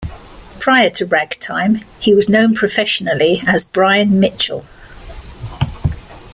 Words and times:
Prior 0.57 0.89
to 0.89 1.05
"Ragtime", 1.05 1.81
he 1.99 2.11
was 2.15 2.27
known 2.27 2.55
professionally 2.55 3.43
as 3.45 3.63
Brian 3.65 4.19
Mitchell. 4.19 4.65